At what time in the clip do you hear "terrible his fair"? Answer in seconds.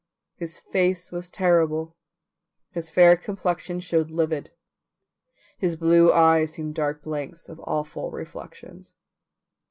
1.29-3.15